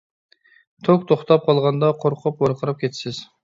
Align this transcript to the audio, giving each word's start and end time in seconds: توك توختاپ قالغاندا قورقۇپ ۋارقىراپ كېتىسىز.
توك 0.87 1.05
توختاپ 1.11 1.47
قالغاندا 1.51 1.93
قورقۇپ 2.05 2.45
ۋارقىراپ 2.47 2.85
كېتىسىز. 2.85 3.25